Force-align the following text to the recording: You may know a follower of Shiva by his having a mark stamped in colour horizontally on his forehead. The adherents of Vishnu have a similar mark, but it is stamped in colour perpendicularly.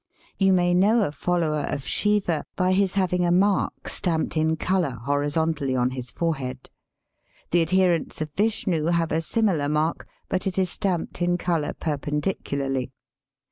You 0.39 0.51
may 0.51 0.73
know 0.73 1.03
a 1.03 1.11
follower 1.11 1.63
of 1.69 1.85
Shiva 1.85 2.43
by 2.55 2.71
his 2.73 2.95
having 2.95 3.23
a 3.23 3.29
mark 3.31 3.87
stamped 3.87 4.35
in 4.35 4.55
colour 4.57 4.97
horizontally 5.03 5.75
on 5.75 5.91
his 5.91 6.09
forehead. 6.09 6.71
The 7.51 7.61
adherents 7.61 8.19
of 8.19 8.31
Vishnu 8.35 8.85
have 8.85 9.11
a 9.11 9.21
similar 9.21 9.69
mark, 9.69 10.07
but 10.27 10.47
it 10.47 10.57
is 10.57 10.71
stamped 10.71 11.21
in 11.21 11.37
colour 11.37 11.73
perpendicularly. 11.73 12.91